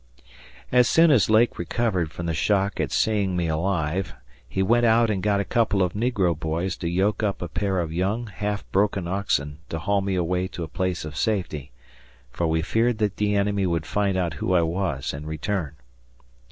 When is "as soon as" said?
0.71-1.29